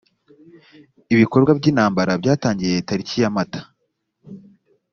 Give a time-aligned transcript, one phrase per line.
[1.13, 3.61] ibikorwa by intambara byatangiye tariki ya mata